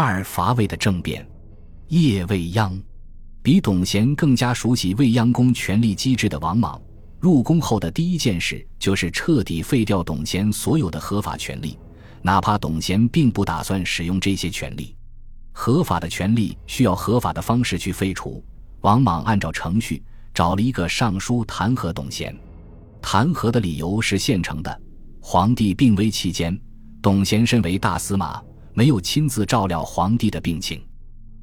[0.00, 1.28] 二伐魏的政变。
[1.88, 2.72] 叶未央
[3.42, 6.80] 比董贤更加熟悉未央宫权力机制的王莽，
[7.18, 11.76] 入宫后的第一件事就是彻底废掉董贤所有的合法权利，
[12.22, 14.94] 哪怕董贤并不打算使用这些权利。
[15.50, 18.40] 合法的权利需要合法的方式去废除。
[18.82, 20.00] 王莽按照程序
[20.32, 22.32] 找了一个尚书弹劾董贤，
[23.02, 24.80] 弹劾的理由是现成的：
[25.20, 26.56] 皇帝病危期间，
[27.02, 28.40] 董贤身为大司马，
[28.78, 30.80] 没有亲自照料皇帝的病情。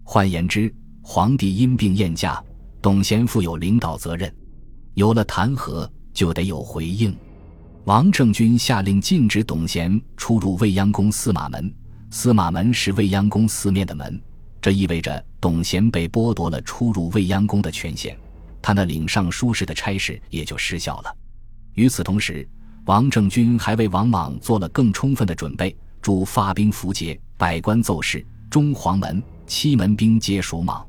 [0.06, 2.42] 换言之，皇帝因病宴驾，
[2.82, 4.34] 董贤负有领导责任。
[4.94, 7.14] 有了弹劾，就得有回应。
[7.84, 11.76] 王政君下令禁止董贤出入未央宫司马门，
[12.10, 14.18] 司马门是未央宫四面的门，
[14.62, 18.18] 这意味着董贤被剥夺了出入未央宫的权限，
[18.62, 21.14] 他那领尚书事的差事也就失效了。
[21.74, 22.48] 与此同时，
[22.86, 29.24] 王政君还为王莽做了更充分的准备，主发兵符节，百官奏事，中黄门。
[29.48, 30.86] 七门兵皆属莽，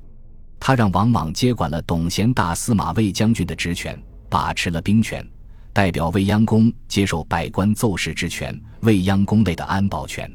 [0.61, 5.27] 他让王莽接管了董贤大司马卫将军的职权，把持了兵权，
[5.73, 10.31] 代表未央宫接受百官奏事之权，未央宫内的安保权。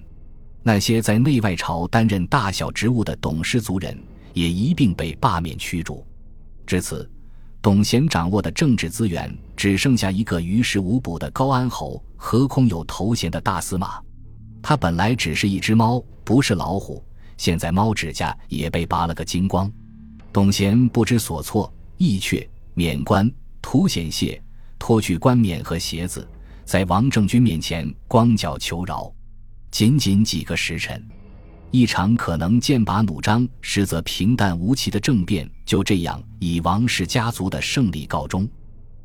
[0.63, 3.95] 那些在内外朝担任大小职务的董氏族人
[4.33, 6.03] 也一并被罢免驱逐。
[6.65, 7.07] 至此，
[7.61, 14.01] 董贤掌握的政治资源只剩下一个于事无补的高安侯和空有头衔的大司马。
[14.61, 17.03] 他本来只是一只猫，不是老虎。
[17.37, 19.71] 现在猫指甲也被拔了个精光，
[20.31, 23.29] 董贤不知所措，意却免官，
[23.61, 24.39] 图显谢，
[24.77, 26.27] 脱去冠冕和鞋子，
[26.65, 29.11] 在王政君面前光脚求饶。
[29.71, 31.03] 仅仅几个时辰，
[31.71, 38.47] 一场可能剑拔弩张，实则平淡无奇的政变就这样以王氏家族的胜利告终。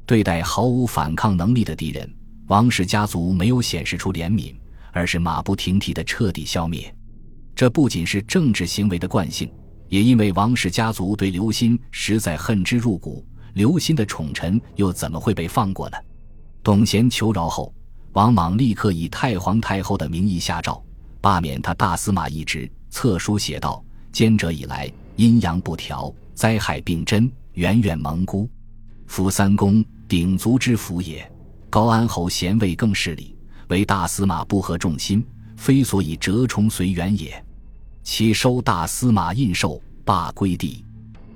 [0.05, 2.13] 对待毫无反抗能力的敌人，
[2.49, 4.55] 王氏家族没有显示出怜悯，
[4.97, 6.91] 而是马不停蹄的彻底消灭。
[7.55, 9.53] 这不仅是政治行为的惯性，
[9.91, 13.23] 也因为王氏家族对刘歆实在恨之入骨。
[13.53, 15.99] 刘歆的宠臣又怎么会被放过呢？
[16.63, 17.75] 董贤求饶后，
[18.13, 20.83] 王莽立刻以太皇太后的名义下诏，
[21.21, 22.71] 罢免他大司马一职。
[22.89, 28.49] 册书写道：“兼者以来，阴阳不调，灾害并真，远远蒙孤。
[29.07, 31.31] 夫三公鼎足之福也。
[31.69, 33.36] 高安侯贤位更势礼，
[33.69, 35.25] 为大司马不合众心，
[35.57, 37.43] 非所以折冲随缘也。”
[38.03, 40.85] 其收大司马印绶，罢归地。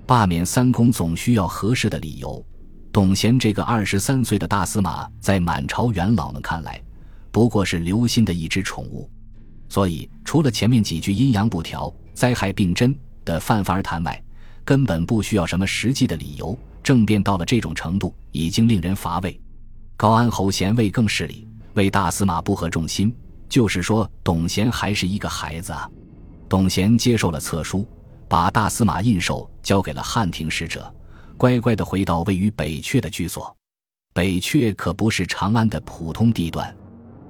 [0.07, 2.45] 罢免三公总需要合适的理由。
[2.93, 6.83] 董贤这个二十三岁的大司马，在满朝元老们看来，
[7.31, 9.09] 不过是刘歆的一只宠物。
[9.69, 14.21] 所以，除了前面几句阴阳不调、灾害并真的泛泛而谈外，
[14.65, 16.59] 根本不需要什么实际的理由。
[16.83, 19.41] 政变到了这种程度，已经令人乏味。
[19.97, 23.15] 高安侯贤位更势利，为大司马不合众心，
[23.49, 25.89] 就是说，董贤还是一个孩子啊。
[26.49, 27.87] 董贤接受了册书，
[28.29, 30.93] 把大司马印绶交给了汉庭使者，
[31.37, 33.55] 乖乖地回到位于北阙的居所。
[34.13, 36.75] 北阙可不是长安的普通地段，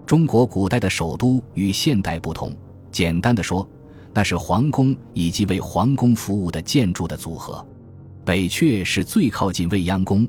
[0.07, 2.57] 中国古代的首都与现代不同。
[2.91, 3.69] 简单的说，
[4.15, 7.65] 那是皇宫以及为皇宫服务的建筑的组合。
[8.25, 10.27] 北阙是最靠近未央宫，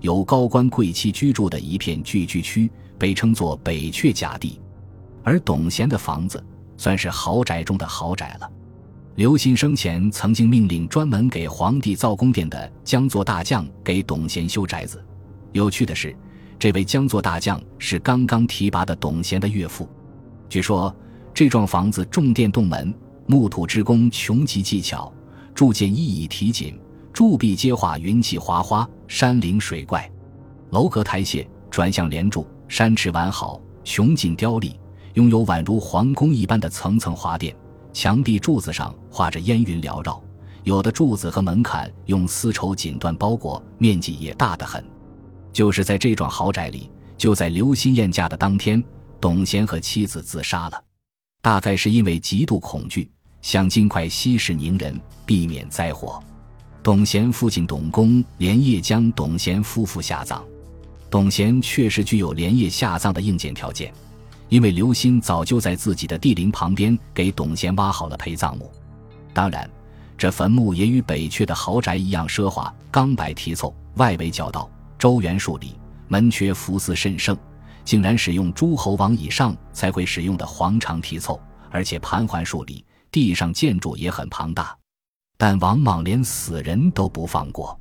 [0.00, 2.70] 有高官贵戚居住的一片聚居区，
[3.02, 4.60] 被称作北阙甲地。
[5.24, 6.40] 而董贤的房子。
[6.78, 8.50] 算是豪宅中的豪宅了。
[9.14, 15.00] 刘歆生前曾经命令专门给皇帝造宫殿的江作大将给董贤修宅子。
[15.52, 16.16] 有趣的是，
[16.58, 19.88] 这位江作大将是刚刚提拔的董贤的岳父。
[20.48, 20.92] 据说
[21.32, 22.92] 这幢房子重殿洞门，
[23.26, 25.12] 木土之工穷极技巧，
[25.54, 26.76] 铸件一以提锦，
[27.12, 30.10] 铸壁皆画云气华花、山灵水怪，
[30.70, 34.74] 楼阁台榭转向连柱，山池完好，雄劲雕立。
[35.12, 37.54] 拥有宛如皇宫一般的层层华殿，
[37.92, 40.18] 墙壁柱子上画着烟云缭绕，
[40.64, 44.82] 有的柱子和门槛用丝绸锦缎包裹，面积也大得很。
[45.52, 48.82] 就是在这幢豪宅里，就在刘歆宴驾的当天，
[49.20, 50.84] 董贤和妻子自杀了，
[51.42, 53.10] 大概是因为极度恐惧，
[53.42, 56.18] 想尽快息事宁人，避免灾祸。
[56.82, 60.42] 董贤父亲董公连夜将董贤夫妇下葬。
[61.12, 63.92] 董贤确实具有连夜下葬的硬件条件。
[64.48, 68.70] 因为刘歆早就在自己的地陵旁边给董贤挖好了陪葬墓，
[69.34, 69.68] 当然，
[70.16, 75.76] 这坟墓也与北阙的豪宅一样奢华，钢柏题凑，外围角道，周圆数里，
[76.08, 77.36] 门阙福祀甚盛，
[77.84, 81.38] 竟然使用诸侯王以上才会使用的黄长题凑，
[81.70, 84.74] 而且盘桓数里，地上建筑也很庞大。
[85.36, 87.78] 但王莽连死人都不放过，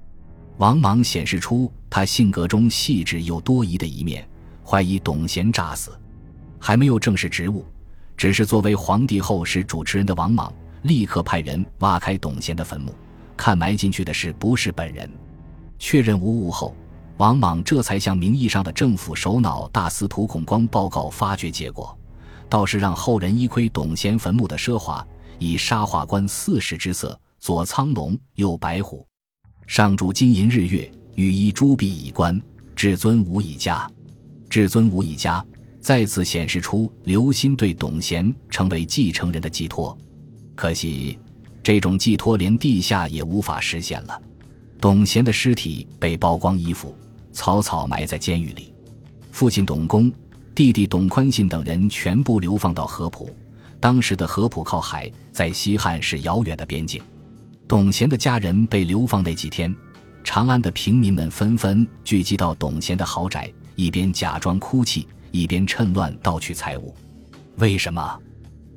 [0.61, 4.23] 王莽显示出他性格中细致又多疑的一面，
[4.63, 5.99] 怀疑董贤诈死。
[6.59, 7.65] 还没有正式职务，
[8.15, 10.53] 只是作为皇帝后事主持人的王莽，
[10.83, 12.93] 立刻派人挖开董贤的坟墓，
[13.35, 15.09] 看埋进去的是不是本人。
[15.79, 16.75] 确认无误后，
[17.17, 21.97] 王莽这才向名义上的政府首脑大司徒孔光报告发掘结果，
[22.47, 25.03] 倒是让后人一窥董贤坟墓的奢华，
[25.39, 29.03] 以沙画官四十之色，左苍龙，右白虎，
[29.71, 32.37] 上铸金银日月，羽衣朱璧以冠，
[32.75, 33.89] 至尊无以加。
[34.49, 35.41] 至尊无以加，
[35.79, 39.97] 再次显示出刘歆对董贤成为继承人的寄托。
[40.55, 41.17] 可惜，
[41.63, 44.21] 这种寄托连地下也无法实现了。
[44.81, 46.93] 董贤的尸体被剥光衣服，
[47.31, 48.73] 草草埋在监狱里。
[49.31, 50.11] 父亲董公、
[50.53, 53.33] 弟弟董宽信等人全部流放到合浦。
[53.79, 57.01] 当时的合浦靠海，在西汉是遥远的边境。
[57.71, 59.73] 董贤的家人被流放那几天，
[60.25, 66.93] 长安的平民们纷纷聚集到董贤的豪宅，一边假装哭泣，一边趁乱盗取财物。
[67.59, 68.19] 为什么？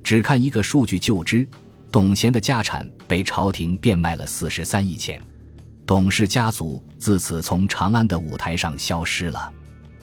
[0.05, 1.45] 只看一个数据就知：
[1.91, 5.21] 董贤的家产被朝廷变卖了四十三亿钱。
[5.85, 9.53] 董氏家族自此从长安的舞台上消失了。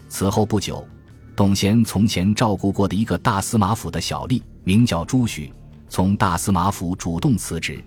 [0.09, 0.85] 此后不久，
[1.33, 5.49] 董贤从前照顾过的一个大司马府的小吏，名叫朱许，
[5.87, 7.81] 从大司马府主动辞职，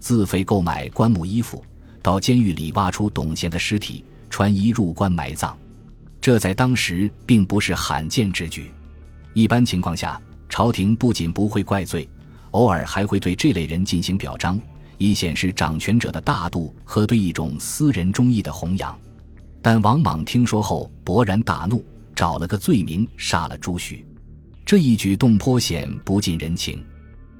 [0.00, 1.62] 自费购买棺木衣服，
[2.02, 5.56] 到监狱里挖出董贤的尸体，穿衣入棺埋葬。
[6.20, 8.70] 这在当时并不是罕见之举。
[9.34, 12.08] 一般情况下，朝廷不仅不会怪罪，
[12.50, 14.58] 偶尔还会对这类人进行表彰。
[14.98, 18.98] 以显示掌权者的大度和对一种私人忠义的弘扬，
[19.62, 21.82] 但王莽听说后勃然大怒，
[22.14, 24.04] 找了个罪名杀了朱许。
[24.66, 26.84] 这一举动颇显不近人情。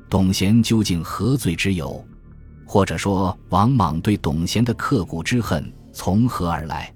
[0.09, 2.03] 董贤究竟何罪之有？
[2.73, 6.95] 或者说，王莽对董贤的刻骨之恨从何而来？